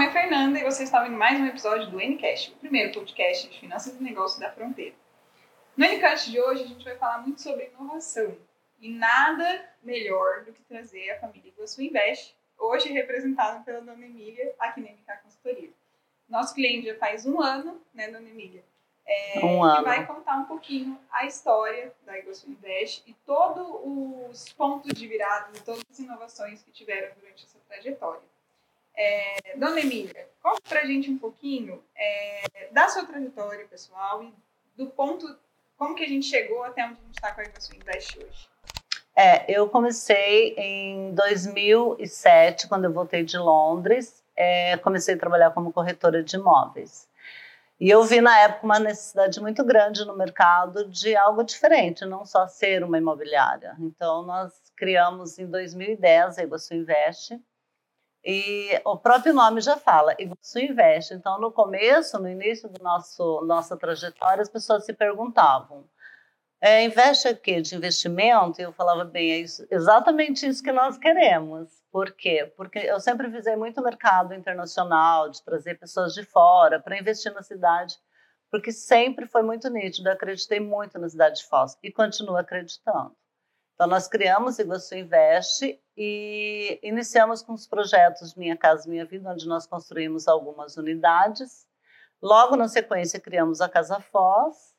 [0.00, 3.46] nome é Fernanda e você está em mais um episódio do Ncast, o primeiro podcast
[3.46, 4.94] de finanças e negócios da fronteira.
[5.76, 8.34] No Ncast de hoje a gente vai falar muito sobre inovação
[8.80, 14.54] e nada melhor do que trazer a família Iguaçu Invest, hoje representada pela Dona Emília
[14.58, 15.70] aqui na MK Consultoria.
[16.26, 18.64] Nosso cliente já faz um ano, né, Dona Emília?
[19.04, 19.80] É, Um ano.
[19.80, 25.06] Que vai contar um pouquinho a história da Iguaçu Invest e todos os pontos de
[25.06, 28.29] virada e todas as inovações que tiveram durante essa trajetória.
[28.96, 34.32] É, Dona Emília, conta pra gente um pouquinho é, da sua trajetória pessoal e
[34.76, 35.26] do ponto,
[35.76, 38.48] como que a gente chegou até onde a gente está com a Iguaçu Invest hoje.
[39.16, 45.72] É, eu comecei em 2007, quando eu voltei de Londres, é, comecei a trabalhar como
[45.72, 47.08] corretora de imóveis.
[47.78, 52.26] E eu vi na época uma necessidade muito grande no mercado de algo diferente, não
[52.26, 53.74] só ser uma imobiliária.
[53.78, 57.40] Então, nós criamos em 2010 a Iguaçu Invest,
[58.24, 61.14] e o próprio nome já fala, Iguaçu Invest.
[61.14, 65.88] Então, no começo, no início do nosso nossa trajetória, as pessoas se perguntavam:
[66.60, 68.60] é, investe aqui de investimento?
[68.60, 71.70] E eu falava bem, é isso, exatamente isso que nós queremos.
[71.90, 72.52] Por quê?
[72.56, 77.32] Porque eu sempre visei muito o mercado internacional, de trazer pessoas de fora para investir
[77.32, 77.96] na cidade,
[78.50, 80.08] porque sempre foi muito nítido.
[80.08, 83.16] Eu acreditei muito na cidade de Foz e continuo acreditando.
[83.80, 89.48] Então, nós criamos Iguaçu Invest e iniciamos com os projetos Minha Casa Minha Vida, onde
[89.48, 91.66] nós construímos algumas unidades.
[92.20, 94.76] Logo na sequência, criamos a Casa Foz.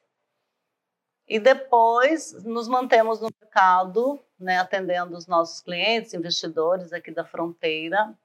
[1.28, 8.16] E depois nos mantemos no mercado, né, atendendo os nossos clientes, investidores aqui da fronteira.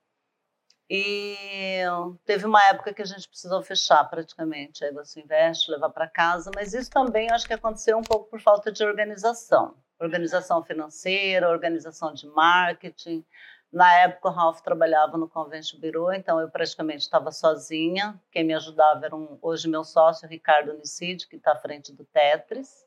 [0.91, 1.84] E
[2.27, 6.50] teve uma época que a gente precisou fechar praticamente a Iguaçu Invest, levar para casa,
[6.54, 12.12] mas isso também acho que aconteceu um pouco por falta de organização organização financeira, organização
[12.12, 13.25] de marketing.
[13.72, 18.20] Na época, o Ralph trabalhava no Convention Bureau, então eu praticamente estava sozinha.
[18.30, 22.05] Quem me ajudava era um, hoje meu sócio, Ricardo Nicide, que está à frente do
[22.05, 22.86] Tetris.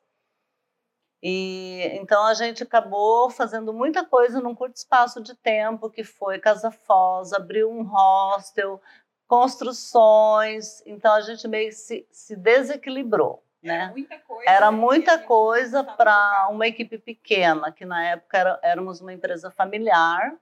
[1.22, 6.40] E então a gente acabou fazendo muita coisa num curto espaço de tempo, que foi
[6.40, 8.82] Casa Foz, abriu um hostel,
[9.28, 10.82] construções.
[10.86, 13.44] Então a gente meio que se, se desequilibrou.
[13.64, 13.92] Era Né?
[13.92, 14.50] muita coisa.
[14.50, 19.52] Era a muita coisa para uma equipe pequena, que na época era, éramos uma empresa
[19.52, 20.34] familiar.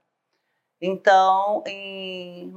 [0.80, 2.54] Então, em,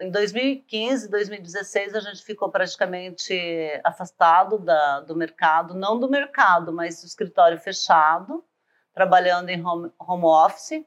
[0.00, 3.34] em 2015, 2016, a gente ficou praticamente
[3.82, 8.44] afastado da, do mercado, não do mercado, mas do escritório fechado,
[8.92, 10.86] trabalhando em home, home office.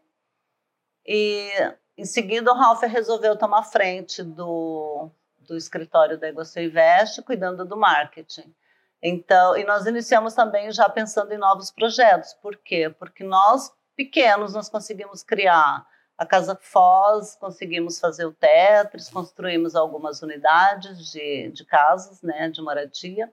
[1.06, 1.52] E
[1.98, 5.09] em seguida, o Ralph resolveu tomar frente do,
[5.40, 8.54] do escritório da Iguaçu Invest, cuidando do marketing.
[9.02, 12.34] Então, e nós iniciamos também já pensando em novos projetos.
[12.34, 12.90] Por quê?
[12.90, 15.85] Porque nós, pequenos, nós conseguimos criar
[16.18, 22.62] a Casa Foz, conseguimos fazer o Tetris, construímos algumas unidades de, de casas, né, de
[22.62, 23.31] moradia.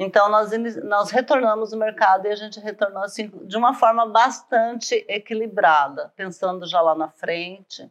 [0.00, 0.52] Então, nós,
[0.84, 6.68] nós retornamos ao mercado e a gente retornou assim, de uma forma bastante equilibrada, pensando
[6.68, 7.90] já lá na frente.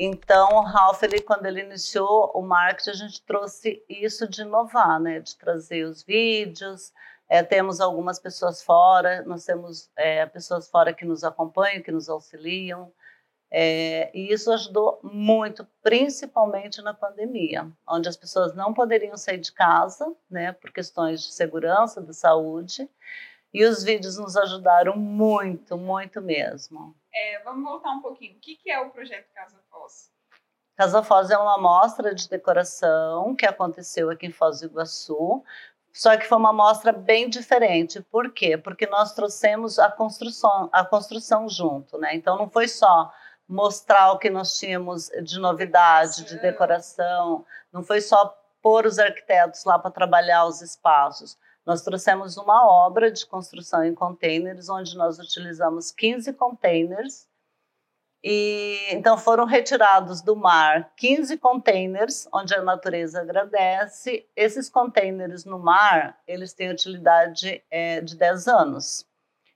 [0.00, 5.00] Então, o Ralph, ele, quando ele iniciou o marketing, a gente trouxe isso de inovar,
[5.00, 5.18] né?
[5.18, 6.92] De trazer os vídeos.
[7.28, 12.08] É, temos algumas pessoas fora, nós temos é, pessoas fora que nos acompanham, que nos
[12.08, 12.92] auxiliam.
[13.50, 19.52] É, e isso ajudou muito, principalmente na pandemia, onde as pessoas não poderiam sair de
[19.52, 20.52] casa, né?
[20.52, 22.88] Por questões de segurança, de saúde.
[23.52, 26.94] E os vídeos nos ajudaram muito, muito mesmo.
[27.12, 28.36] É, vamos voltar um pouquinho.
[28.36, 30.10] O que, que é o projeto Casa Foz?
[30.76, 35.42] Casa Foz é uma mostra de decoração que aconteceu aqui em Foz do Iguaçu,
[35.92, 38.00] só que foi uma mostra bem diferente.
[38.02, 38.56] Por quê?
[38.56, 42.14] Porque nós trouxemos a construção, a construção junto, né?
[42.14, 43.12] Então não foi só
[43.48, 49.64] mostrar o que nós tínhamos de novidade, de decoração, não foi só pôr os arquitetos
[49.64, 51.38] lá para trabalhar os espaços.
[51.68, 57.28] Nós trouxemos uma obra de construção em containers, onde nós utilizamos 15 containers
[58.24, 64.26] e então foram retirados do mar 15 containers, onde a natureza agradece.
[64.34, 69.06] Esses containers no mar, eles têm utilidade é, de 10 anos.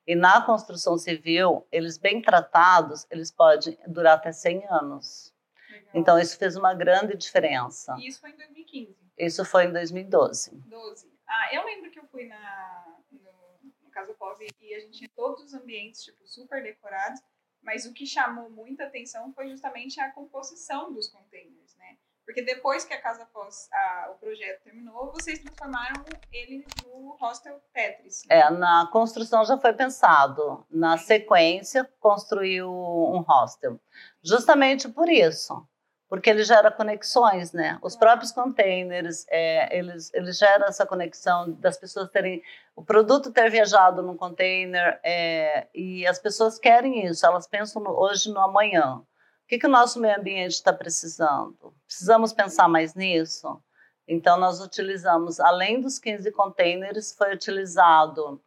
[0.07, 5.33] E na construção civil, eles bem tratados, eles podem durar até 100 anos.
[5.71, 5.91] Legal.
[5.95, 7.97] Então isso fez uma grande diferença.
[7.99, 10.51] E isso foi em 2015, Isso foi em 2012.
[10.67, 11.12] 12.
[11.35, 14.99] Ah, eu lembro que eu fui na, no, no Casa Foz e, e a gente
[14.99, 17.21] tinha todos os ambientes, tipo, super decorados,
[17.63, 21.97] mas o que chamou muita atenção foi justamente a composição dos containers, né?
[22.27, 27.61] Porque depois que a Casa Foz, a- o projeto terminou, vocês transformaram ele no hostel
[27.73, 28.25] Tetris.
[28.27, 28.37] né?
[28.41, 30.65] É, na construção já foi pensado.
[30.71, 33.81] Na sequência, construiu um hostel.
[34.23, 35.67] Justamente por isso.
[36.13, 37.79] Porque ele gera conexões, né?
[37.81, 42.43] Os próprios containers, é, eles, eles geram essa conexão das pessoas terem
[42.77, 47.99] o produto ter viajado num container é, e as pessoas querem isso, elas pensam no,
[47.99, 48.97] hoje no amanhã.
[48.97, 49.07] O
[49.49, 51.75] que, que o nosso meio ambiente está precisando?
[51.87, 53.59] Precisamos pensar mais nisso?
[54.07, 58.39] Então, nós utilizamos, além dos 15 containers, foi utilizado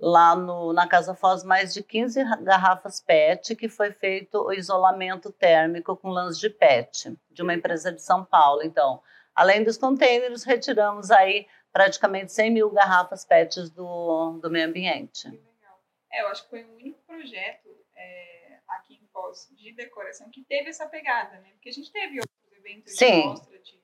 [0.00, 5.30] lá no, na Casa Foz mais de 15 garrafas PET, que foi feito o isolamento
[5.30, 8.62] térmico com lãs de PET, de uma empresa de São Paulo.
[8.62, 9.02] Então,
[9.34, 15.28] além dos containers, retiramos aí praticamente 100 mil garrafas PETs do, do meio ambiente.
[16.10, 20.42] É, eu acho que foi o único projeto é, aqui em Foz de decoração que
[20.42, 21.50] teve essa pegada, né?
[21.52, 23.20] Porque a gente teve outros eventos Sim.
[23.20, 23.79] de mostra de,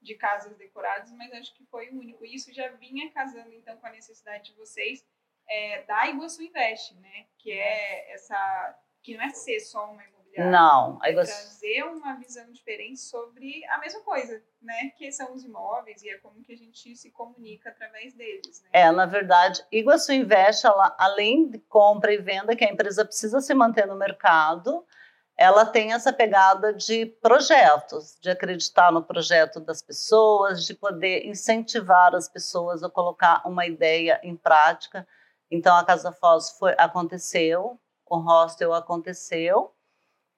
[0.00, 2.24] de, casas decoradas, mas acho que foi o único.
[2.24, 5.04] E isso já vinha casando, então, com a necessidade de vocês
[5.48, 7.26] é, da Iguaçu Invest, né?
[7.38, 8.78] Que é essa...
[9.02, 10.98] Que não é ser só uma imobiliária não.
[11.02, 11.32] Aí você...
[11.32, 14.90] Trazer uma visão diferente sobre a mesma coisa, né?
[14.96, 18.62] Que são os imóveis e é como que a gente se comunica através deles.
[18.62, 18.68] Né?
[18.72, 23.40] É, na verdade, Iguaçu Invest, ela, além de compra e venda, que a empresa precisa
[23.40, 24.86] se manter no mercado,
[25.40, 32.14] ela tem essa pegada de projetos, de acreditar no projeto das pessoas, de poder incentivar
[32.14, 35.08] as pessoas a colocar uma ideia em prática.
[35.50, 39.72] Então, a Casa Foz foi, aconteceu, o hostel aconteceu,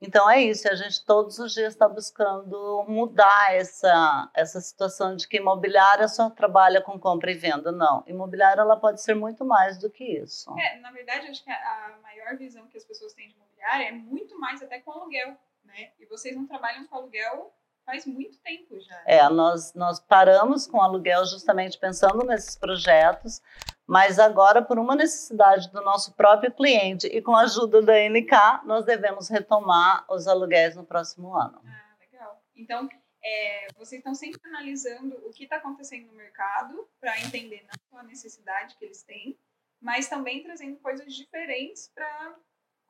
[0.02, 5.28] então é isso, a gente todos os dias está buscando mudar essa, essa situação de
[5.28, 7.70] que imobiliária só trabalha com compra e venda.
[7.70, 10.52] Não, imobiliária ela pode ser muito mais do que isso.
[10.58, 14.38] É, na verdade, acho que a maior visão que as pessoas têm de é muito
[14.38, 15.92] mais até com aluguel, né?
[15.98, 17.52] E vocês não trabalham com aluguel
[17.84, 19.02] faz muito tempo já.
[19.06, 23.42] É, nós, nós paramos com aluguel justamente pensando nesses projetos,
[23.86, 28.64] mas agora, por uma necessidade do nosso próprio cliente e com a ajuda da NK,
[28.64, 31.60] nós devemos retomar os aluguéis no próximo ano.
[31.66, 32.42] Ah, legal.
[32.54, 32.88] Então,
[33.24, 37.98] é, vocês estão sempre analisando o que está acontecendo no mercado para entender não só
[37.98, 39.38] a necessidade que eles têm,
[39.80, 42.36] mas também trazendo coisas diferentes para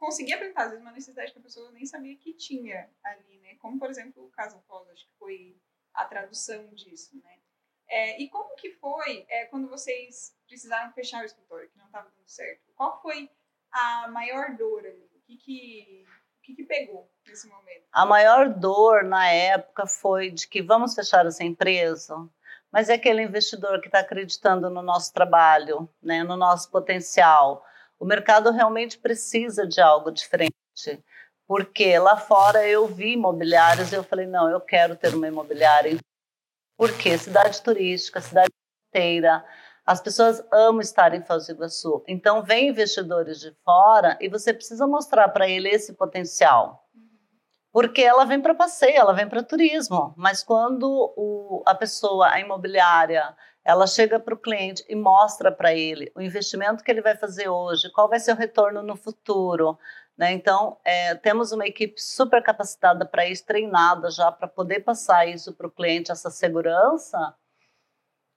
[0.02, 3.54] conseguir apresentar, às vezes, uma necessidade que a pessoa nem sabia que tinha ali, né?
[3.60, 5.56] Como, por exemplo, o caso Foz, acho que foi
[5.94, 7.38] a tradução disso, né?
[7.88, 12.10] É, e como que foi é, quando vocês precisaram fechar o escritório, que não estava
[12.10, 12.72] dando certo?
[12.74, 13.30] Qual foi
[13.70, 15.08] a maior dor ali?
[15.14, 16.04] O que que,
[16.38, 17.86] o que que pegou nesse momento?
[17.92, 22.28] A maior dor na época foi de que vamos fechar essa empresa,
[22.72, 27.64] mas é aquele investidor que está acreditando no nosso trabalho, né, no nosso potencial.
[28.02, 30.52] O mercado realmente precisa de algo diferente.
[31.46, 35.96] Porque lá fora eu vi imobiliários e eu falei, não, eu quero ter uma imobiliária.
[36.76, 38.50] Porque cidade turística, cidade
[38.88, 39.44] inteira,
[39.86, 42.02] as pessoas amam estar em Foz do Iguaçu.
[42.08, 46.84] Então, vem investidores de fora e você precisa mostrar para ele esse potencial.
[47.72, 50.12] Porque ela vem para passeio, ela vem para turismo.
[50.16, 53.34] Mas quando o, a pessoa, a imobiliária,
[53.64, 57.48] ela chega para o cliente e mostra para ele o investimento que ele vai fazer
[57.48, 59.78] hoje, qual vai ser o retorno no futuro.
[60.16, 60.32] Né?
[60.32, 65.54] Então, é, temos uma equipe super capacitada para isso, treinada já para poder passar isso
[65.54, 67.34] para o cliente, essa segurança.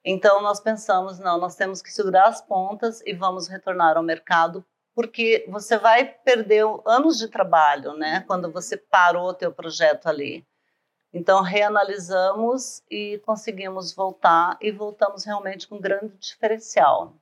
[0.03, 4.63] Então, nós pensamos, não, nós temos que segurar as pontas e vamos retornar ao mercado,
[4.95, 10.47] porque você vai perder anos de trabalho, né, quando você parou o teu projeto ali.
[11.13, 17.14] Então, reanalisamos e conseguimos voltar e voltamos realmente com um grande diferencial.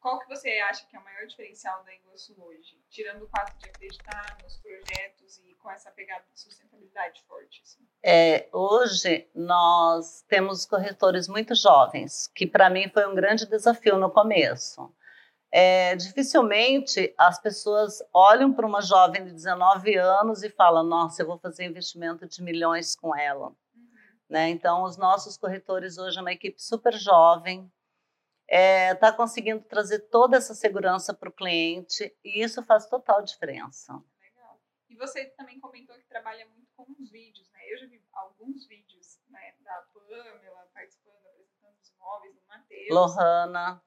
[0.00, 2.76] Qual que você acha que é o maior diferencial da Iguaçu hoje?
[2.90, 7.62] Tirando o fato de acreditar nos projetos e com essa pegada de sustentabilidade forte.
[7.62, 7.86] Assim.
[8.02, 14.10] É, hoje nós temos corretores muito jovens, que para mim foi um grande desafio no
[14.10, 14.92] começo.
[15.54, 21.26] É, dificilmente as pessoas olham para uma jovem de 19 anos e falam: Nossa, eu
[21.26, 23.48] vou fazer investimento de milhões com ela.
[23.48, 23.90] Uhum.
[24.30, 24.48] Né?
[24.48, 27.70] Então, os nossos corretores hoje é uma equipe super jovem,
[28.48, 33.22] está é, tá conseguindo trazer toda essa segurança para o cliente e isso faz total
[33.22, 33.92] diferença.
[34.20, 34.58] Legal.
[34.88, 37.60] E você também comentou que trabalha muito com os vídeos, né?
[37.70, 42.88] Eu já vi alguns vídeos né, da Pamela participando, apresentando os imóveis, do Matheus.
[42.90, 43.82] Lohana.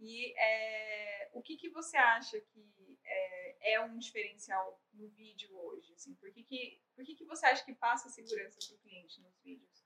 [0.00, 5.92] E é, o que, que você acha que é, é, um diferencial no vídeo hoje?
[5.94, 9.20] Assim, por que, que, por que, que você acha que passa segurança para o cliente
[9.20, 9.84] nos vídeos?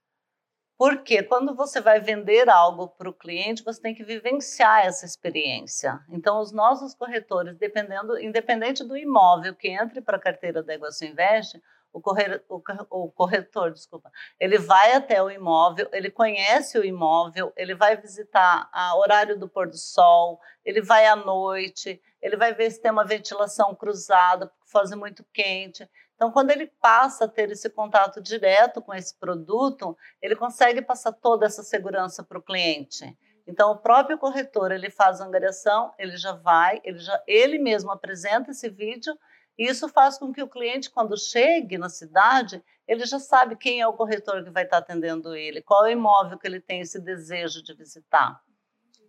[0.77, 5.99] Porque quando você vai vender algo para o cliente, você tem que vivenciar essa experiência.
[6.09, 11.05] Então, os nossos corretores, dependendo, independente do imóvel que entre para a carteira da Iguaçu
[11.05, 11.61] Invest,
[11.95, 17.53] o, corre, o, o corretor, desculpa, ele vai até o imóvel, ele conhece o imóvel,
[17.55, 22.53] ele vai visitar a horário do pôr do sol, ele vai à noite, ele vai
[22.53, 25.89] ver se tem uma ventilação cruzada, porque faz muito quente.
[26.15, 31.13] Então, quando ele passa a ter esse contato direto com esse produto, ele consegue passar
[31.13, 33.17] toda essa segurança para o cliente.
[33.47, 37.89] Então, o próprio corretor ele faz a angariação, ele já vai, ele já ele mesmo
[37.89, 39.17] apresenta esse vídeo
[39.57, 43.81] e isso faz com que o cliente, quando chegue na cidade, ele já sabe quem
[43.81, 46.81] é o corretor que vai estar atendendo ele, qual é o imóvel que ele tem
[46.81, 48.41] esse desejo de visitar.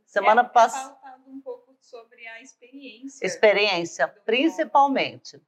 [0.06, 0.96] Semana é, passada.
[1.26, 3.26] um pouco sobre a experiência.
[3.26, 5.40] Experiência, principalmente.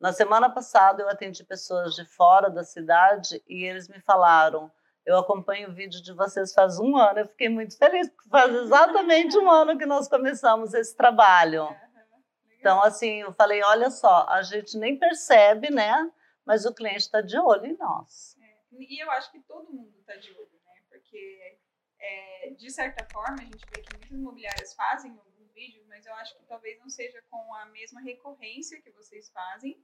[0.00, 4.72] Na semana passada, eu atendi pessoas de fora da cidade e eles me falaram:
[5.04, 7.18] eu acompanho o vídeo de vocês faz um ano.
[7.18, 11.68] Eu fiquei muito feliz, porque faz exatamente um ano que nós começamos esse trabalho.
[12.60, 16.12] Então, assim, eu falei: olha só, a gente nem percebe, né?
[16.44, 18.36] Mas o cliente está de olho em nós.
[18.38, 20.74] É, e eu acho que todo mundo está de olho, né?
[20.88, 21.58] Porque,
[21.98, 26.14] é, de certa forma, a gente vê que muitas imobiliárias fazem alguns vídeos, mas eu
[26.14, 29.82] acho que talvez não seja com a mesma recorrência que vocês fazem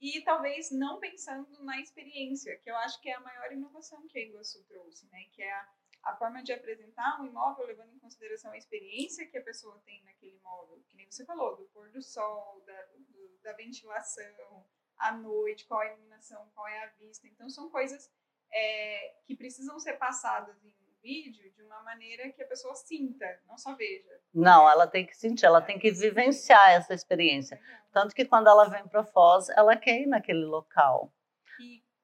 [0.00, 4.18] e talvez não pensando na experiência, que eu acho que é a maior inovação que
[4.18, 5.24] a Iguaçu trouxe, né?
[5.32, 5.68] Que é a,
[6.02, 10.02] a forma de apresentar um imóvel levando em consideração a experiência que a pessoa tem
[10.04, 14.66] naquele imóvel, que nem você falou, do pôr do sol, da, do, da ventilação,
[14.98, 17.26] à noite, qual é a iluminação, qual é a vista.
[17.28, 18.10] Então, são coisas
[18.52, 23.58] é, que precisam ser passadas em vídeo de uma maneira que a pessoa sinta, não
[23.58, 24.20] só veja.
[24.32, 27.60] Não, ela tem que sentir, ela tem que vivenciar essa experiência.
[27.92, 31.12] Tanto que quando ela vem para Foz, ela quer ir naquele local.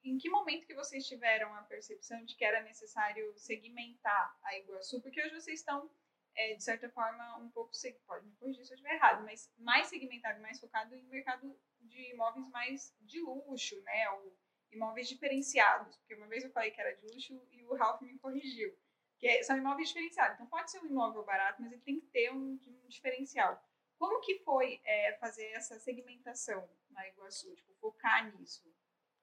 [0.08, 5.02] Em que momento que vocês tiveram a percepção de que era necessário segmentar a Iguaçu?
[5.02, 5.90] Porque hoje vocês estão,
[6.34, 7.72] é, de certa forma, um pouco,
[8.06, 12.14] pode me corrigir se eu estiver errado, mas mais segmentado, mais focado em mercado de
[12.14, 14.08] imóveis mais de luxo, né?
[14.12, 14.34] Ou
[14.72, 15.94] imóveis diferenciados.
[15.98, 18.74] Porque uma vez eu falei que era de luxo e o Ralph me corrigiu
[19.18, 20.36] que é, são imóveis diferenciados.
[20.36, 23.62] Então, pode ser um imóvel barato, mas ele tem que ter um, um diferencial.
[23.98, 28.72] Como que foi é, fazer essa segmentação na Iguaçu, tipo, focar nisso?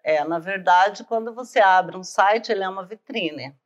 [0.06, 3.58] É, na verdade, quando você abre um site, ele é uma vitrine.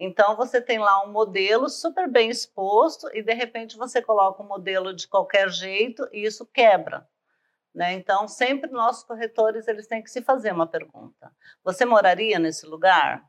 [0.00, 4.48] Então, você tem lá um modelo super bem exposto e, de repente, você coloca um
[4.48, 7.08] modelo de qualquer jeito e isso quebra.
[7.72, 7.92] Né?
[7.92, 11.30] Então, sempre nossos corretores eles têm que se fazer uma pergunta.
[11.62, 13.22] Você moraria nesse lugar?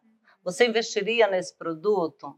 [0.44, 2.36] Você investiria nesse produto?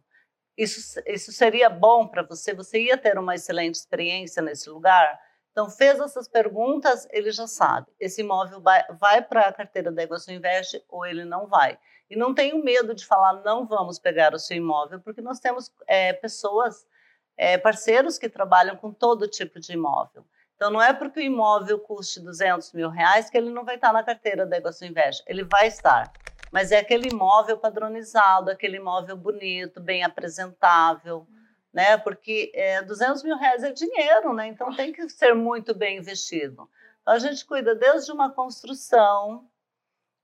[0.57, 2.53] Isso, isso seria bom para você?
[2.53, 5.17] Você ia ter uma excelente experiência nesse lugar?
[5.59, 7.87] Então, fez essas perguntas, ele já sabe.
[7.99, 11.77] Esse imóvel vai, para a carteira da Iguaçu Invest ou ele não vai.
[12.09, 15.69] E não tenho medo de falar, não vamos pegar o seu imóvel, porque nós temos
[15.85, 16.87] é, pessoas,
[17.35, 20.23] é, parceiros que trabalham com todo tipo de imóvel.
[20.55, 23.91] Então, não é porque o imóvel custe 200 mil reais que ele não vai estar
[23.91, 25.25] na carteira da Iguaçu Invest.
[25.27, 26.09] Ele vai estar
[26.51, 31.27] mas é aquele imóvel padronizado, aquele imóvel bonito, bem apresentável,
[31.73, 31.97] né?
[31.97, 34.47] Porque é, 200 mil reais é dinheiro, né?
[34.47, 36.69] Então tem que ser muito bem investido.
[37.01, 39.47] Então, a gente cuida desde uma construção,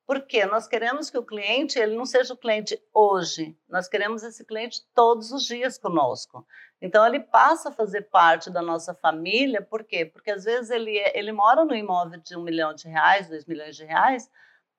[0.05, 4.45] porque nós queremos que o cliente ele não seja o cliente hoje, nós queremos esse
[4.45, 6.45] cliente todos os dias conosco.
[6.81, 10.05] Então ele passa a fazer parte da nossa família, por quê?
[10.05, 13.45] Porque às vezes ele, é, ele mora no imóvel de um milhão de reais, dois
[13.45, 14.29] milhões de reais,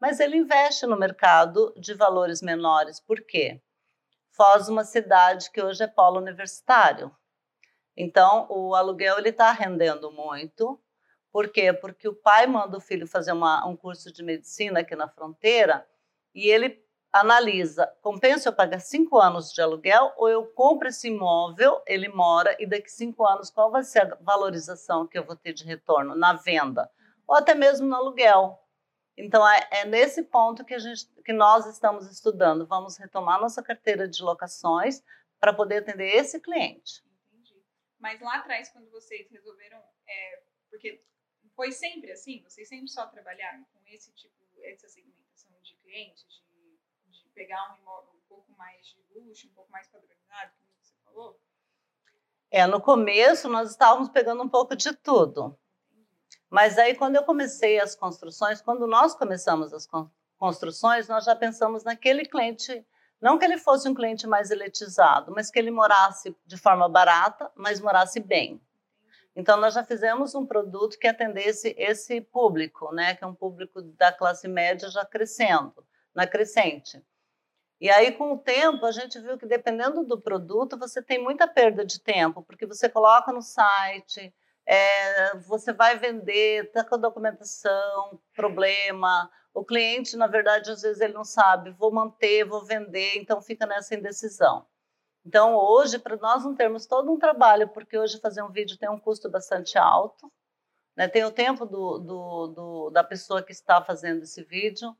[0.00, 3.00] mas ele investe no mercado de valores menores.
[3.00, 3.60] Por quê?
[4.36, 7.10] Foz uma cidade que hoje é polo universitário.
[7.96, 10.78] Então, o aluguel ele está rendendo muito.
[11.32, 11.72] Por quê?
[11.72, 15.88] Porque o pai manda o filho fazer uma, um curso de medicina aqui na fronteira
[16.34, 21.80] e ele analisa, compensa eu pagar cinco anos de aluguel ou eu compro esse imóvel,
[21.86, 25.54] ele mora e daqui cinco anos qual vai ser a valorização que eu vou ter
[25.54, 26.90] de retorno na venda
[27.26, 28.58] ou até mesmo no aluguel.
[29.16, 32.66] Então é, é, nesse ponto que a gente, que nós estamos estudando.
[32.66, 35.02] Vamos retomar nossa carteira de locações
[35.40, 37.02] para poder atender esse cliente.
[37.32, 37.62] Entendi.
[37.98, 41.02] Mas lá atrás, quando vocês resolveram, é, porque
[41.54, 46.78] foi sempre assim, vocês sempre só trabalharam com esse tipo, essa segmentação de clientes, de,
[47.10, 50.94] de pegar um imóvel um pouco mais de luxo, um pouco mais padronizado, como você
[51.02, 51.40] falou.
[52.50, 55.58] É, no começo nós estávamos pegando um pouco de tudo.
[56.50, 59.88] Mas aí, quando eu comecei as construções, quando nós começamos as
[60.38, 62.86] construções, nós já pensamos naquele cliente,
[63.20, 67.50] não que ele fosse um cliente mais elitizado, mas que ele morasse de forma barata,
[67.56, 68.60] mas morasse bem.
[69.34, 73.82] Então, nós já fizemos um produto que atendesse esse público, né, que é um público
[73.82, 77.04] da classe média já crescendo, na crescente.
[77.78, 81.46] E aí, com o tempo, a gente viu que dependendo do produto, você tem muita
[81.46, 84.34] perda de tempo, porque você coloca no site,
[84.66, 89.30] é, você vai vender, está com documentação, problema.
[89.54, 93.64] O cliente, na verdade, às vezes ele não sabe, vou manter, vou vender, então fica
[93.66, 94.66] nessa indecisão.
[95.24, 98.88] Então, hoje, para nós não termos todo um trabalho, porque hoje fazer um vídeo tem
[98.88, 100.30] um custo bastante alto,
[100.96, 101.08] Né?
[101.08, 104.96] Tem o tempo do, do, do, da pessoa que está fazendo esse vídeo,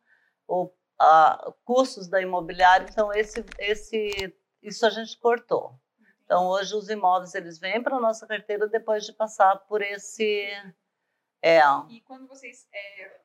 [0.48, 5.78] o a, custos da imobiliária, então esse, esse, isso a gente cortou.
[6.26, 10.46] Então hoje os imóveis eles vêm para a nossa carteira depois de passar por esse...
[11.40, 11.60] É.
[11.88, 13.20] E quando vocês é,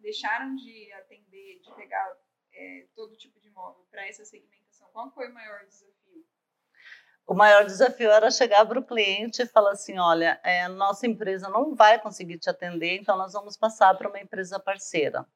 [0.00, 2.16] deixaram de atender, de pegar
[2.54, 6.26] é, todo tipo de imóvel para essa segmentação, qual foi o maior desafio?
[7.26, 11.50] O maior desafio era chegar para o cliente e falar assim: olha, é, nossa empresa
[11.50, 15.26] não vai conseguir te atender, então nós vamos passar para uma empresa parceira.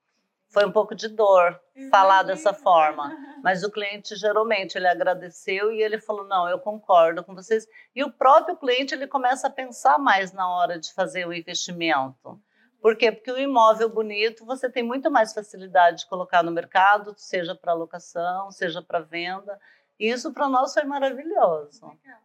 [0.49, 1.61] Foi um pouco de dor
[1.91, 7.23] falar dessa forma, mas o cliente geralmente ele agradeceu e ele falou: não, eu concordo
[7.25, 7.67] com vocês.
[7.95, 12.41] E o próprio cliente ele começa a pensar mais na hora de fazer o investimento.
[12.81, 13.11] Por quê?
[13.11, 17.73] Porque o imóvel bonito você tem muito mais facilidade de colocar no mercado, seja para
[17.73, 19.61] locação, seja para venda.
[19.99, 21.87] Isso para nós foi maravilhoso.
[21.87, 22.21] Legal.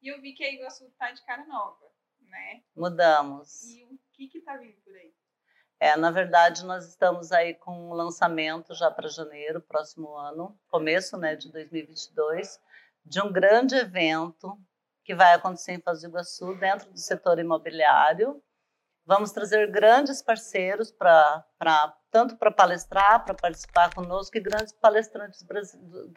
[0.00, 1.84] E eu vi que a Iguaçu está de cara nova,
[2.20, 2.62] né?
[2.74, 3.64] Mudamos.
[3.64, 5.12] E o que está vindo por aí?
[5.78, 11.18] É, na verdade, nós estamos aí com um lançamento já para janeiro, próximo ano, começo
[11.18, 12.58] né, de 2022,
[13.04, 14.58] de um grande evento
[15.04, 18.42] que vai acontecer em Foz do Iguaçu, dentro do setor imobiliário.
[19.04, 21.44] Vamos trazer grandes parceiros para
[22.10, 25.46] tanto para palestrar, para participar conosco, e grandes palestrantes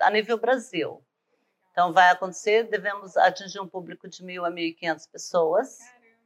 [0.02, 1.06] a nível Brasil.
[1.72, 5.78] Então, vai acontecer, devemos atingir um público de mil a mil e quinhentas pessoas,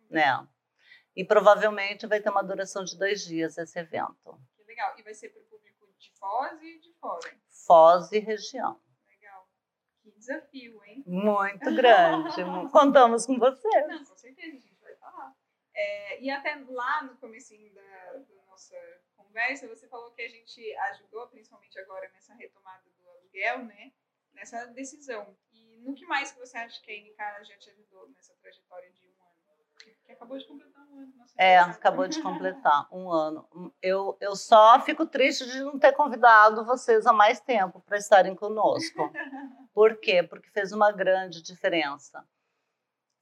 [0.10, 0.48] né?
[1.15, 4.39] E provavelmente vai ter uma duração de dois dias esse evento.
[4.55, 4.96] Que legal.
[4.98, 7.38] E vai ser para o público de Foz e de fora?
[7.67, 8.82] Foz e região.
[9.08, 9.48] Legal.
[10.01, 11.03] Que desafio, hein?
[11.05, 12.36] Muito grande.
[12.72, 13.88] Contamos com você.
[13.88, 15.36] Não, com certeza, a gente vai falar.
[15.75, 18.75] É, e até lá no comecinho da, da nossa
[19.15, 23.91] conversa, você falou que a gente ajudou, principalmente agora nessa retomada do aluguel, né?
[24.34, 25.36] Nessa decisão.
[25.51, 28.91] E no que mais que você acha que a NK já te ajudou nessa trajetória
[28.91, 29.12] de?
[30.05, 31.13] Que acabou de completar um ano.
[31.38, 33.74] É, acabou de completar um ano.
[33.81, 38.36] Eu, eu só fico triste de não ter convidado vocês há mais tempo para estarem
[38.36, 39.12] conosco.
[39.74, 40.22] Por quê?
[40.24, 42.24] Porque fez uma grande diferença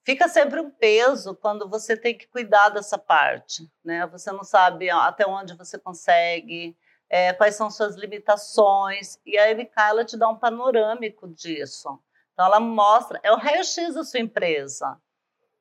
[0.03, 4.05] fica sempre um peso quando você tem que cuidar dessa parte, né?
[4.07, 6.75] Você não sabe até onde você consegue,
[7.09, 11.99] é, quais são suas limitações, e a MK ela te dá um panorâmico disso.
[12.33, 14.99] Então ela mostra, é o raio-x da sua empresa.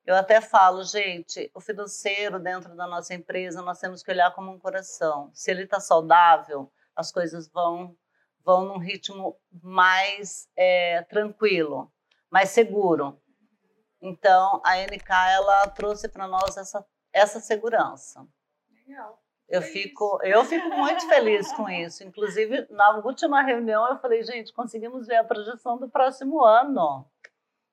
[0.05, 4.51] Eu até falo, gente, o financeiro dentro da nossa empresa nós temos que olhar como
[4.51, 5.29] um coração.
[5.33, 7.95] Se ele está saudável, as coisas vão
[8.43, 11.91] vão num ritmo mais é, tranquilo,
[12.29, 13.21] mais seguro.
[14.01, 16.83] Então, a NK ela trouxe para nós essa,
[17.13, 18.25] essa segurança.
[18.87, 19.21] Legal.
[19.47, 22.03] Eu fico, eu fico muito feliz com isso.
[22.03, 27.05] Inclusive, na última reunião, eu falei, gente, conseguimos ver a projeção do próximo ano.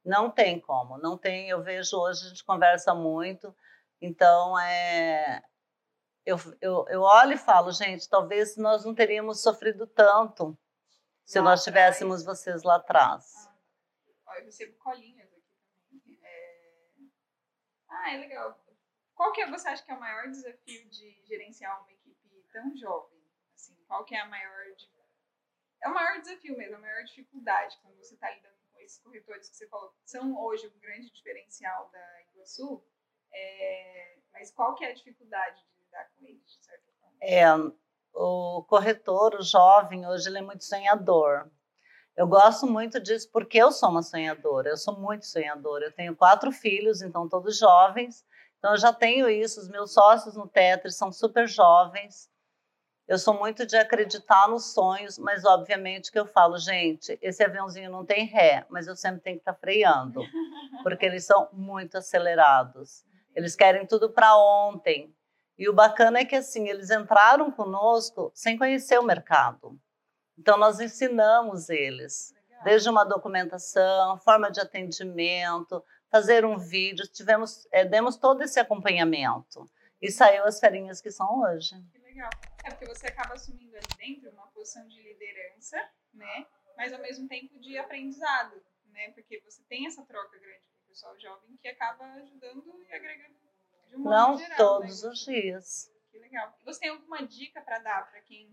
[0.08, 1.50] Não tem como, não tem.
[1.50, 3.54] Eu vejo hoje, a gente conversa muito.
[4.00, 5.42] Então, é,
[6.24, 10.56] eu, eu, eu olho e falo, gente, talvez nós não teríamos sofrido tanto
[11.26, 13.50] se nós tivéssemos vocês lá atrás.
[14.26, 15.28] Ah, eu recebo colinha
[17.90, 18.58] ah, é legal.
[19.14, 22.76] Qual que é, você acha que é o maior desafio de gerenciar uma equipe tão
[22.76, 23.18] jovem?
[23.54, 24.64] Assim, qual que é a maior...
[25.82, 28.57] É o maior desafio mesmo, a maior dificuldade quando você está lidando
[28.88, 32.82] esses corretores que você falou são hoje o grande diferencial da Iguaçu.
[33.30, 37.16] É, mas qual que é a dificuldade de lidar com eles, de certa forma?
[37.20, 37.44] É,
[38.14, 41.50] o corretor, o jovem, hoje ele é muito sonhador.
[42.16, 45.84] Eu gosto muito disso porque eu sou uma sonhadora, eu sou muito sonhadora.
[45.84, 48.26] Eu tenho quatro filhos, então todos jovens.
[48.58, 52.28] Então eu já tenho isso, os meus sócios no Tetris são super jovens.
[53.08, 57.90] Eu sou muito de acreditar nos sonhos, mas obviamente que eu falo, gente, esse aviãozinho
[57.90, 60.20] não tem ré, mas eu sempre tenho que estar tá freando,
[60.82, 63.02] porque eles são muito acelerados.
[63.34, 65.10] Eles querem tudo para ontem.
[65.58, 69.80] E o bacana é que assim, eles entraram conosco sem conhecer o mercado.
[70.38, 77.86] Então, nós ensinamos eles, desde uma documentação, forma de atendimento, fazer um vídeo, tivemos, é,
[77.86, 79.66] demos todo esse acompanhamento.
[80.00, 81.74] E saiu as ferinhas que são hoje.
[82.18, 82.30] Legal.
[82.64, 85.76] É porque você acaba assumindo ali dentro uma posição de liderança,
[86.12, 86.48] né?
[86.76, 89.12] Mas ao mesmo tempo de aprendizado, né?
[89.12, 93.38] Porque você tem essa troca grande com o pessoal jovem que acaba ajudando e agregando
[93.86, 95.10] de um modo Não geral, todos né?
[95.10, 95.92] os dias.
[96.10, 96.52] Que legal.
[96.60, 98.50] E você tem alguma dica para dar para quem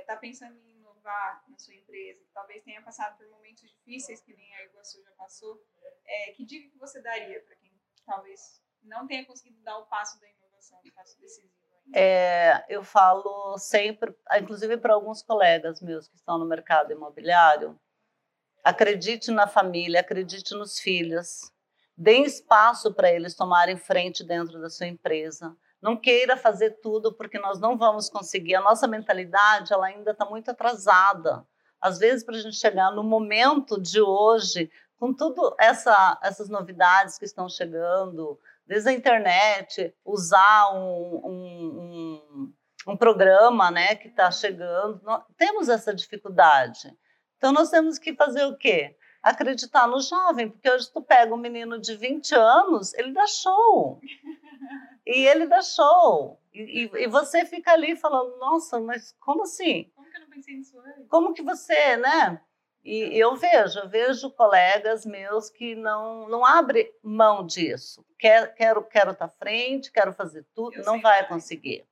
[0.00, 4.20] está é, pensando em inovar na sua empresa, que talvez tenha passado por momentos difíceis,
[4.20, 5.60] que nem a Iguaçu já passou,
[6.04, 7.72] é, que dica que você daria para quem
[8.06, 11.57] talvez não tenha conseguido dar o passo da inovação, o passo decisivo?
[11.94, 17.78] É, eu falo sempre, inclusive para alguns colegas meus que estão no mercado imobiliário,
[18.62, 21.50] acredite na família, acredite nos filhos.
[21.96, 25.56] Deem espaço para eles tomarem frente dentro da sua empresa.
[25.80, 28.54] Não queira fazer tudo porque nós não vamos conseguir.
[28.54, 31.46] A nossa mentalidade ela ainda está muito atrasada.
[31.80, 37.16] Às vezes, para a gente chegar no momento de hoje, com tudo essa, essas novidades
[37.18, 38.38] que estão chegando,
[38.68, 42.22] desde a internet, usar um, um,
[42.86, 46.94] um, um programa né, que está chegando, nós temos essa dificuldade.
[47.36, 48.96] Então, nós temos que fazer o quê?
[49.22, 54.00] acreditar no jovem, porque hoje tu pega um menino de 20 anos, ele dá show.
[55.06, 56.40] E ele dá show.
[56.52, 59.90] E, e, e você fica ali falando, nossa, mas como assim?
[59.94, 61.08] Como que eu não pensei nisso antes?
[61.08, 62.40] Como que você, né?
[62.88, 68.02] E eu vejo, eu vejo colegas meus que não, não abrem mão disso.
[68.18, 71.86] Quero, quero, quero estar tá à frente, quero fazer tudo, eu não vai conseguir.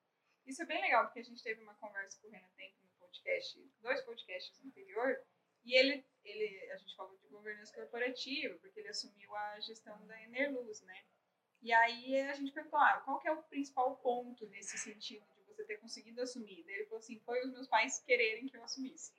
[0.46, 2.98] Isso é bem legal, porque a gente teve uma conversa com o Renan Tempo no
[2.98, 5.20] podcast, dois podcasts anterior,
[5.66, 10.18] e ele, ele, a gente falou de governança corporativa, porque ele assumiu a gestão da
[10.22, 11.04] Enerluz, né?
[11.60, 15.42] E aí a gente perguntou, ah, qual que é o principal ponto nesse sentido de
[15.42, 16.64] você ter conseguido assumir?
[16.64, 19.12] Daí ele falou assim, foi os meus pais quererem que eu assumisse.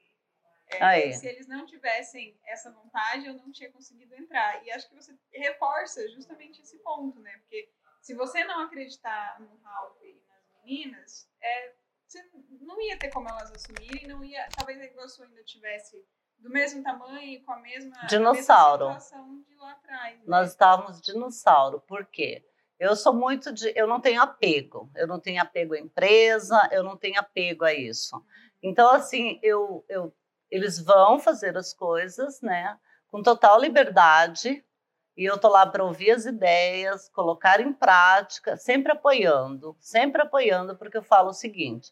[0.69, 4.63] É, se eles não tivessem essa vontade, eu não tinha conseguido entrar.
[4.65, 7.37] E acho que você reforça justamente esse ponto, né?
[7.37, 7.69] Porque
[8.01, 11.73] se você não acreditar no Ralph e nas meninas, é,
[12.05, 12.23] você
[12.61, 16.05] não ia ter como elas assumirem, não ia, talvez a Iguaçu ainda tivesse
[16.39, 18.85] do mesmo tamanho, com a mesma, dinossauro.
[18.85, 20.19] A mesma situação de lá atrás.
[20.19, 20.23] Né?
[20.27, 21.81] Nós estávamos dinossauro.
[21.81, 22.45] Por quê?
[22.79, 23.73] Eu sou muito de.
[23.75, 24.89] Eu não tenho apego.
[24.95, 28.23] Eu não tenho apego à empresa, eu não tenho apego a isso.
[28.61, 30.15] Então, assim, eu, eu,
[30.49, 32.77] eles vão fazer as coisas, né?
[33.09, 34.63] Com total liberdade.
[35.15, 40.77] E eu tô lá para ouvir as ideias, colocar em prática, sempre apoiando, sempre apoiando,
[40.77, 41.91] porque eu falo o seguinte: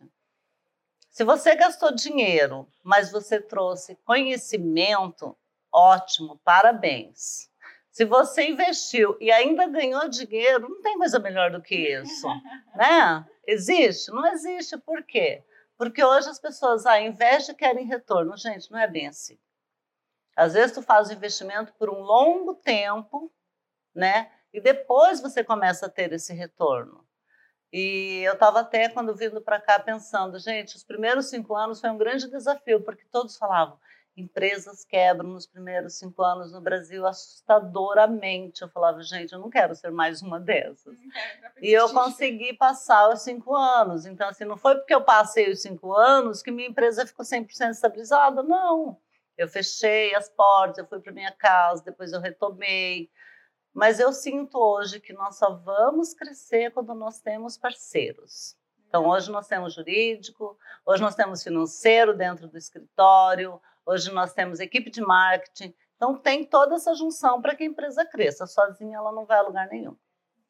[1.09, 5.35] se você gastou dinheiro, mas você trouxe conhecimento,
[5.71, 7.49] ótimo, parabéns.
[7.89, 12.27] Se você investiu e ainda ganhou dinheiro, não tem coisa melhor do que isso,
[12.75, 13.25] né?
[13.47, 14.11] Existe?
[14.11, 14.77] Não existe.
[14.77, 15.41] Por quê?
[15.77, 18.35] Porque hoje as pessoas, ah, investe e querem retorno.
[18.37, 19.37] Gente, não é bem assim.
[20.35, 23.31] Às vezes tu faz o investimento por um longo tempo,
[23.93, 24.31] né?
[24.53, 27.05] E depois você começa a ter esse retorno.
[27.71, 31.89] E eu estava até, quando vindo para cá, pensando, gente, os primeiros cinco anos foi
[31.89, 33.77] um grande desafio, porque todos falavam,
[34.15, 38.61] empresas quebram nos primeiros cinco anos no Brasil assustadoramente.
[38.61, 40.97] Eu falava, gente, eu não quero ser mais uma dessas.
[41.61, 44.05] e eu consegui passar os cinco anos.
[44.05, 47.71] Então, assim, não foi porque eu passei os cinco anos que minha empresa ficou 100%
[47.71, 48.97] estabilizada, não.
[49.37, 53.09] Eu fechei as portas, eu fui para minha casa, depois eu retomei.
[53.73, 58.55] Mas eu sinto hoje que nós só vamos crescer quando nós temos parceiros.
[58.87, 59.09] Então, uhum.
[59.09, 64.89] hoje nós temos jurídico, hoje nós temos financeiro dentro do escritório, hoje nós temos equipe
[64.89, 65.73] de marketing.
[65.95, 68.45] Então, tem toda essa junção para que a empresa cresça.
[68.45, 69.97] Sozinha, ela não vai a lugar nenhum.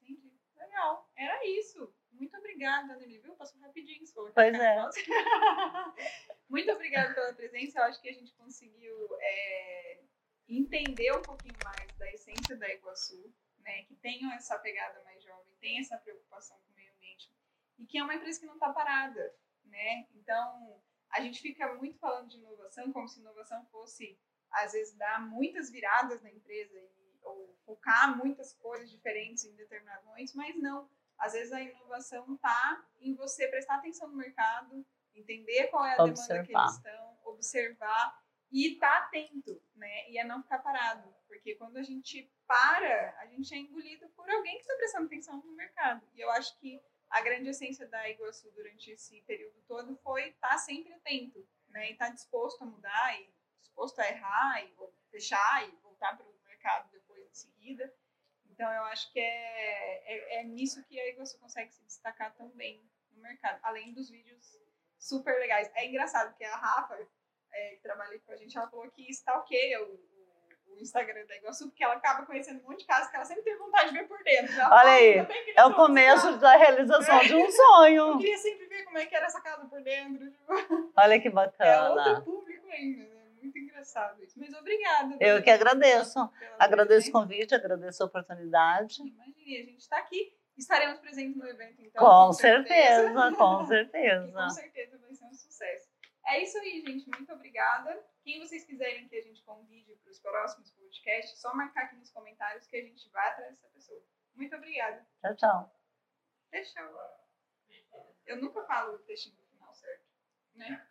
[0.01, 0.31] Entendi.
[0.57, 1.09] Legal.
[1.15, 1.93] Era isso.
[2.11, 3.35] Muito obrigada, Anneli, viu?
[3.35, 4.03] Passou rapidinho.
[4.33, 4.77] Pois é.
[6.49, 7.79] Muito obrigada pela presença.
[7.79, 9.99] Eu acho que a gente conseguiu é,
[10.47, 15.53] entender um pouquinho mais da essência da Iguaçu, né, que tenham essa pegada mais jovem,
[15.59, 17.31] tem essa preocupação com o meio ambiente
[17.79, 19.33] e que é uma empresa que não está parada,
[19.65, 20.07] né?
[20.13, 20.81] Então
[21.15, 24.19] a gente fica muito falando de inovação como se inovação fosse
[24.51, 30.05] às vezes dar muitas viradas na empresa e, ou focar muitas coisas diferentes em determinados
[30.05, 30.89] momentos, mas não.
[31.17, 36.03] Às vezes a inovação está em você prestar atenção no mercado, entender qual é a
[36.03, 36.43] observar.
[36.43, 40.09] demanda que eles estão, observar e estar tá atento, né?
[40.09, 41.13] E é não ficar parado.
[41.27, 45.37] Porque quando a gente para, a gente é engolido por alguém que está prestando atenção
[45.37, 46.05] no mercado.
[46.13, 50.49] E eu acho que a grande essência da Iguaçu durante esse período todo foi estar
[50.49, 51.89] tá sempre atento, né?
[51.89, 54.73] E estar tá disposto a mudar, e disposto a errar, e
[55.11, 57.93] fechar, e voltar para o mercado depois de seguida.
[58.45, 62.49] Então, eu acho que é, é, é nisso que a Iguaçu consegue se destacar tão
[62.49, 64.59] bem no mercado, além dos vídeos
[64.97, 65.69] super legais.
[65.75, 66.97] É engraçado que a Rafa,
[67.51, 70.14] é, que trabalha com a gente, ela falou que stalkeia o,
[70.77, 73.43] o, Instagram da Iguaçu, porque ela acaba conhecendo um monte de casas que ela sempre
[73.43, 74.53] teve vontade de ver por dentro.
[74.53, 77.25] Ela Olha aí, é o começo da realização é.
[77.25, 78.07] de um sonho.
[78.11, 80.29] Eu queria sempre ver como é que era essa casa por dentro.
[80.29, 80.91] Tipo.
[80.95, 82.01] Olha que bacana.
[82.01, 83.25] É outro público ainda, né?
[83.41, 84.39] Muito engraçado isso.
[84.39, 85.17] Mas obrigada.
[85.19, 86.29] Eu que agradeço.
[86.57, 89.01] Agradeço o convite, agradeço a oportunidade.
[89.01, 90.35] Imagine, a gente está aqui.
[90.57, 92.01] Estaremos presentes no evento, então.
[92.03, 94.27] Com, com certeza, certeza, com certeza.
[94.27, 95.89] E com certeza vai ser um sucesso.
[96.27, 97.09] É isso aí, gente.
[97.09, 98.01] Muito obrigada.
[98.25, 102.09] Quem vocês quiserem que a gente convide para os próximos podcasts, só marcar aqui nos
[102.09, 104.01] comentários que a gente vai atrás dessa pessoa.
[104.33, 105.05] Muito obrigada.
[105.21, 105.75] Tchau, tchau.
[106.49, 108.15] Fechou.
[108.25, 110.03] Eu nunca falo o textinho no final, certo?
[110.55, 110.87] Né?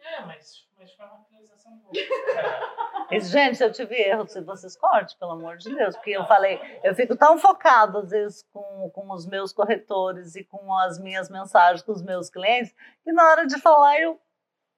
[0.00, 1.92] É, mas, mas foi uma finalização boa.
[3.10, 6.24] E, gente, se eu tive erro, se vocês cortem, pelo amor de Deus, porque eu
[6.24, 10.98] falei, eu fico tão focado, às vezes, com, com os meus corretores e com as
[10.98, 12.74] minhas mensagens com os meus clientes,
[13.04, 14.18] que na hora de falar eu.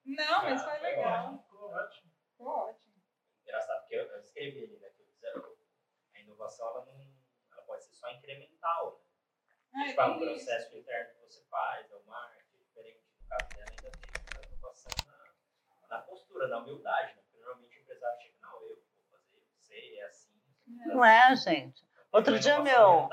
[0.05, 1.43] Não, mas foi legal.
[1.74, 2.10] Ótimo.
[2.30, 2.94] Ficou ótimo.
[3.42, 4.90] Engraçado, porque eu, escrevi ali, né?
[4.90, 5.04] Que
[6.14, 7.14] a inovação ela não
[7.52, 9.04] ela pode ser só incremental.
[9.72, 9.82] Né?
[9.82, 13.48] Ah, tipo, é um processo interno que você faz, é o marketing, diferente do caso
[13.50, 17.24] dela, ainda tem uma inovação na, na postura, na humildade, né?
[20.87, 21.84] Não é, gente?
[22.12, 23.08] Outro dia, meu.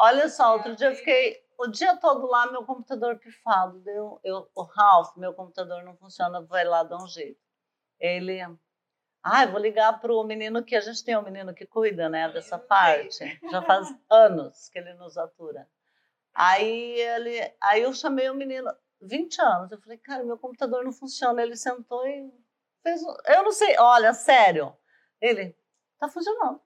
[0.00, 3.80] Olha só, outro dia eu fiquei o dia todo lá, meu computador pifado.
[3.80, 7.40] Deu, eu, o Ralph, meu computador não funciona, vai lá dar um jeito.
[7.98, 8.40] Ele.
[9.22, 12.30] Ah, vou ligar para o menino que a gente tem um menino que cuida, né,
[12.30, 13.40] dessa parte.
[13.50, 15.68] Já faz anos que ele nos atura.
[16.32, 19.72] Aí ele, aí eu chamei o menino, 20 anos.
[19.72, 21.42] Eu falei, cara, meu computador não funciona.
[21.42, 22.32] Ele sentou e
[22.84, 23.02] fez.
[23.26, 24.72] Eu não sei, olha, sério.
[25.20, 25.58] Ele,
[25.98, 26.60] Está funcionando.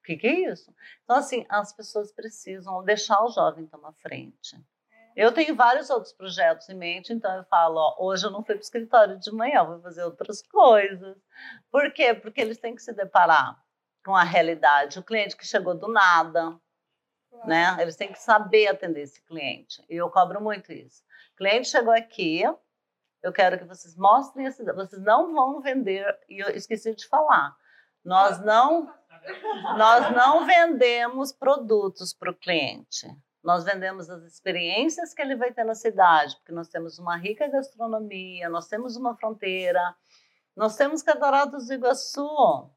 [0.00, 0.74] O que, que é isso?
[1.04, 4.56] Então, assim, as pessoas precisam deixar o jovem tomar frente.
[5.14, 8.54] Eu tenho vários outros projetos em mente, então eu falo, ó, hoje eu não fui
[8.54, 11.16] para o escritório de manhã, vou fazer outras coisas.
[11.70, 12.14] Por quê?
[12.14, 13.62] Porque eles têm que se deparar
[14.04, 14.98] com a realidade.
[14.98, 16.58] O cliente que chegou do nada,
[17.44, 17.76] né?
[17.80, 19.84] Eles têm que saber atender esse cliente.
[19.88, 21.02] E eu cobro muito isso.
[21.34, 22.42] O cliente chegou aqui,
[23.22, 27.54] eu quero que vocês mostrem, esse, vocês não vão vender, e eu esqueci de falar,
[28.04, 28.92] nós não,
[29.76, 33.06] nós não vendemos produtos para o cliente.
[33.42, 37.48] Nós vendemos as experiências que ele vai ter na cidade, porque nós temos uma rica
[37.48, 39.96] gastronomia, nós temos uma fronteira,
[40.54, 42.70] nós temos Cataratas do Iguaçu.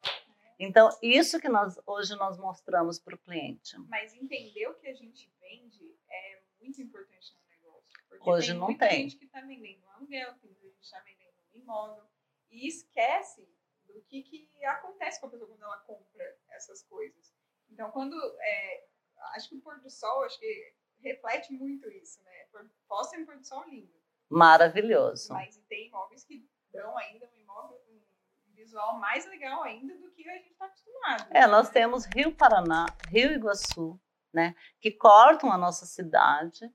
[0.58, 3.75] Então, isso que nós hoje nós mostramos para o cliente.
[3.89, 7.91] Mas entender o que a gente vende é muito importante no negócio.
[8.08, 9.01] Porque hoje tem não muita tem.
[9.01, 12.03] gente que está vendendo aluguel, tem gente que está vendendo imóvel
[12.49, 13.49] e esquece
[13.93, 17.34] do que, que acontece com a pessoa quando ela compra essas coisas.
[17.69, 18.15] Então, quando.
[18.41, 18.88] É,
[19.36, 22.45] acho que o pôr do sol, acho que reflete muito isso, né?
[22.88, 23.93] Pode ser um pôr do sol lindo.
[24.29, 25.34] Maravilhoso.
[25.34, 30.27] Mas tem imóveis que dão ainda um imóvel, um visual mais legal ainda do que
[30.27, 31.27] a gente está acostumado.
[31.32, 33.99] É, nós temos Rio Paraná, Rio Iguaçu,
[34.34, 34.56] né?
[34.79, 36.71] Que cortam a nossa cidade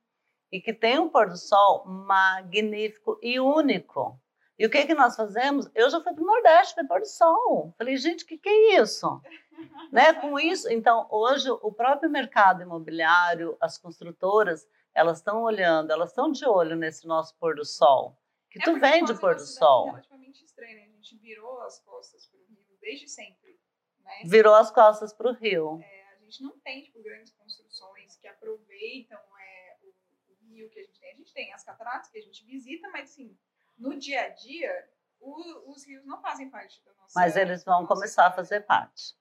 [0.53, 4.21] e que tem um pôr do sol magnífico e único.
[4.59, 5.71] E o que que nós fazemos?
[5.73, 7.73] Eu já fui para o Nordeste, ver pôr do sol.
[7.79, 9.23] Falei, gente, o que, que é isso?
[9.93, 10.13] né?
[10.15, 16.33] Com isso, então, hoje o próprio mercado imobiliário, as construtoras, elas estão olhando, elas estão
[16.33, 18.19] de olho nesse nosso pôr do sol.
[18.51, 19.89] Que é tu vende pôr do sol.
[19.89, 20.87] É relativamente estranho, né?
[20.87, 23.61] A gente virou as costas para o Rio desde sempre.
[24.03, 24.23] Né?
[24.25, 25.79] Virou as costas para o Rio.
[25.81, 30.81] É, a gente não tem tipo, grandes construções que aproveitam é, o, o rio que
[30.81, 31.13] a gente tem.
[31.13, 33.39] A gente tem as cataratas que a gente visita, mas assim
[33.79, 34.89] no dia a dia,
[35.21, 37.19] o, os rios não fazem parte da nossa.
[37.19, 39.17] Mas eles vão começar a fazer parte.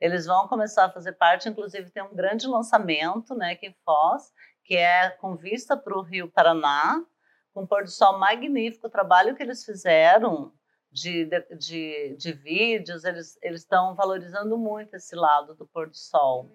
[0.00, 4.32] Eles vão começar a fazer parte, inclusive tem um grande lançamento, né, que em Foz,
[4.64, 7.04] que é com vista para o Rio Paraná,
[7.54, 10.52] com um pôr do sol magnífico, o trabalho que eles fizeram
[10.90, 16.50] de, de, de vídeos, eles estão valorizando muito esse lado do pôr do sol.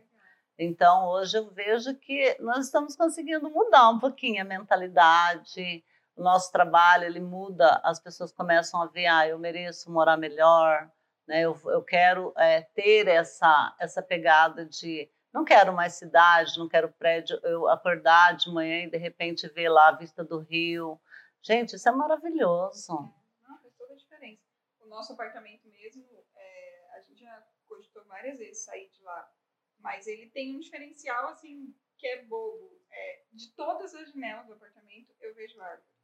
[0.59, 5.83] Então, hoje eu vejo que nós estamos conseguindo mudar um pouquinho a mentalidade,
[6.17, 10.91] o nosso trabalho ele muda, as pessoas começam a ver, ah, eu mereço morar melhor,
[11.27, 11.41] né?
[11.41, 16.91] Eu, eu quero é, ter essa essa pegada de não quero mais cidade, não quero
[16.93, 20.99] prédio, eu acordar de manhã e de repente ver lá a vista do rio.
[21.43, 23.13] Gente, isso é maravilhoso.
[23.47, 24.41] Não, faz toda a diferença.
[24.79, 26.03] O nosso apartamento mesmo,
[26.35, 29.31] é, a gente já cogitou várias vezes sair de lá,
[29.79, 32.75] mas ele tem um diferencial assim que é bobo.
[32.89, 35.96] É, de todas as janelas do apartamento, eu vejo árvore.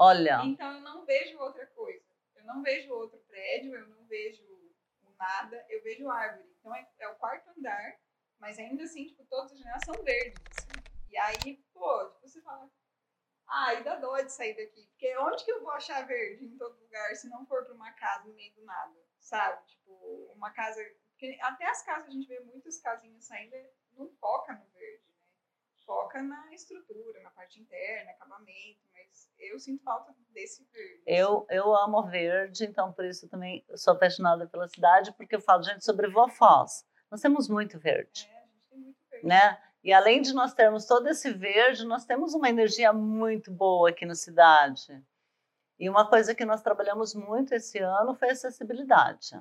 [0.00, 0.40] Olha.
[0.46, 2.02] Então eu não vejo outra coisa.
[2.34, 4.42] Eu não vejo outro prédio, eu não vejo
[5.18, 6.48] nada, eu vejo árvore.
[6.58, 8.00] Então é, é o quarto andar,
[8.38, 10.40] mas ainda assim, tipo, todas as janelas são verdes.
[10.48, 10.82] Assim.
[11.10, 12.70] E aí, pô, tipo, você fala,
[13.46, 14.86] ah, aí dá dó de sair daqui.
[14.86, 17.92] Porque onde que eu vou achar verde em todo lugar se não for para uma
[17.92, 18.96] casa no meio do nada?
[19.18, 19.66] Sabe?
[19.66, 20.82] Tipo, uma casa.
[21.10, 23.54] Porque até as casas, a gente vê muitas casinhas saindo,
[23.92, 25.09] não foca no verde
[25.84, 31.02] foca na estrutura, na parte interna, acabamento, mas eu sinto falta desse verde.
[31.06, 35.62] Eu, eu amo verde, então por isso também sou apaixonada pela cidade, porque eu falo,
[35.62, 36.86] gente, sobre Foz.
[37.10, 38.28] Nós temos muito verde.
[38.30, 39.26] É, a gente tem muito verde.
[39.26, 39.60] Né?
[39.82, 44.04] E além de nós termos todo esse verde, nós temos uma energia muito boa aqui
[44.04, 45.02] na cidade.
[45.78, 49.40] E uma coisa que nós trabalhamos muito esse ano foi acessibilidade.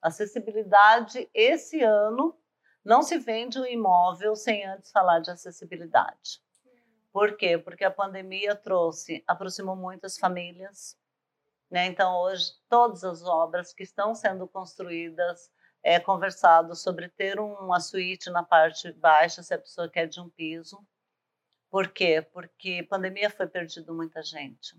[0.00, 2.39] Acessibilidade esse ano
[2.84, 6.40] não se vende um imóvel sem antes falar de acessibilidade.
[7.12, 7.58] Por quê?
[7.58, 10.96] Porque a pandemia trouxe, aproximou muitas famílias,
[11.70, 11.86] Né?
[11.86, 15.50] Então, hoje, todas as obras que estão sendo construídas,
[15.82, 20.28] é conversado sobre ter uma suíte na parte baixa, se a pessoa quer de um
[20.28, 20.78] piso.
[21.70, 22.22] Por quê?
[22.22, 24.76] Porque pandemia foi perdido muita gente.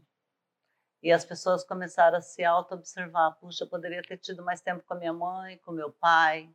[1.01, 3.31] E as pessoas começaram a se auto-observar.
[3.39, 6.53] Puxa, eu poderia ter tido mais tempo com a minha mãe, com meu pai,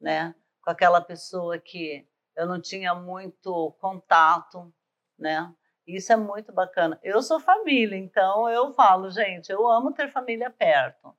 [0.00, 0.34] né?
[0.64, 4.72] Com aquela pessoa que eu não tinha muito contato,
[5.18, 5.54] né?
[5.86, 6.98] Isso é muito bacana.
[7.02, 11.14] Eu sou família, então eu falo, gente, eu amo ter família perto.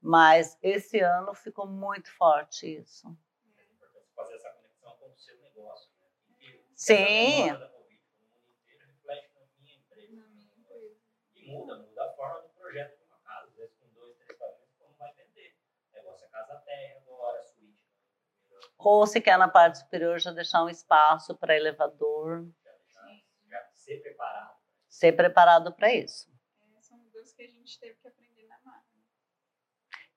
[0.00, 3.06] Mas esse ano ficou muito forte isso.
[3.58, 6.06] É importante fazer essa conexão com o seu negócio, né?
[6.74, 7.50] Sim.
[11.34, 13.48] E muda, do projeto de uma casa.
[13.48, 15.54] Às vezes, com dois, três pavimentos, não vai vender.
[15.90, 17.80] O negócio é casa terra agora, suíte.
[18.82, 22.46] Ou se quer na parte superior já deixar um espaço para elevador.
[23.46, 24.54] Já, ser preparado.
[24.88, 26.30] Ser preparado para isso.
[26.76, 28.86] É, são mudanças que a gente teve que aprender na marca.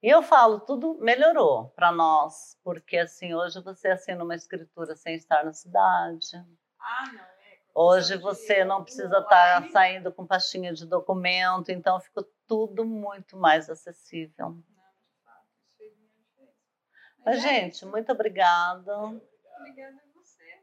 [0.01, 5.15] E eu falo, tudo melhorou para nós, porque assim, hoje você assina uma escritura sem
[5.15, 6.35] estar na cidade.
[6.79, 7.59] Ah, não, é.
[7.75, 13.35] Hoje você não precisa estar tá saindo com pastinha de documento, então ficou tudo muito
[13.35, 14.49] mais acessível.
[14.49, 16.53] Não, de fato, isso fez muita diferença.
[17.25, 18.97] Mas, gente, muito obrigada.
[19.59, 20.61] Obrigada a você.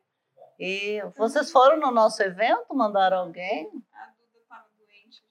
[0.59, 2.75] E vocês foram no nosso evento?
[2.75, 3.67] Mandaram alguém?
[3.93, 5.25] A Duda estava doente.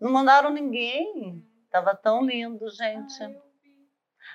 [0.00, 1.44] Não mandaram ninguém.
[1.70, 3.22] Tava tão lindo, gente.
[3.22, 3.46] Ah, eu.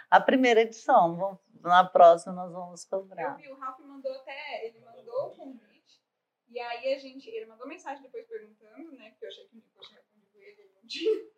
[0.09, 1.39] A primeira edição.
[1.61, 3.35] Na próxima nós vamos Eu cobrar.
[3.35, 6.01] vi, o Ralph mandou até, ele mandou o convite.
[6.49, 9.11] E aí a gente, ele mandou mensagem depois perguntando, né?
[9.11, 11.31] Porque eu achei que Nico tinha respondido ele.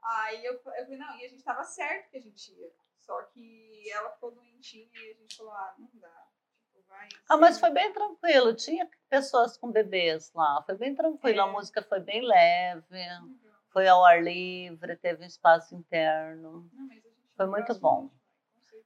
[0.00, 2.70] Aí eu, eu falei, não, e a gente tava certo que a gente ia.
[3.08, 6.26] Só que ela ficou doentinha e a gente falou, ah, não dá.
[6.66, 7.08] Tipo, vai.
[7.26, 8.54] Ah, mas foi bem tranquilo.
[8.54, 10.62] Tinha pessoas com bebês lá.
[10.66, 11.40] Foi bem tranquilo.
[11.40, 11.50] A É.
[11.50, 12.98] música foi bem leve.
[13.22, 13.38] Uhum.
[13.72, 14.94] Foi ao ar livre.
[14.98, 16.68] Teve um espaço interno.
[16.70, 18.10] Não, mas a gente Foi muito bom.
[18.10, 18.18] a.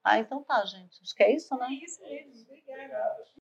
[0.04, 1.02] Ah, então tá, gente.
[1.02, 1.66] Acho que é isso, né?
[1.66, 2.42] É isso mesmo.
[2.42, 2.80] Obrigada.
[2.80, 3.41] Obrigado.